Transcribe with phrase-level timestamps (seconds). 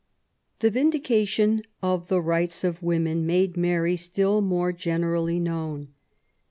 [0.61, 5.89] The Vindication of the Rights of Women made Mary still more generally known.